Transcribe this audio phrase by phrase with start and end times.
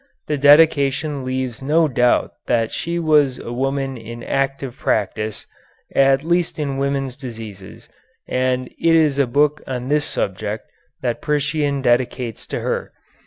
[0.25, 5.45] The dedication leaves no doubt that she was a woman in active practice,
[5.93, 7.87] at least in women's diseases,
[8.27, 10.65] and it is a book on this subject
[11.03, 12.93] that Priscian dedicates to her.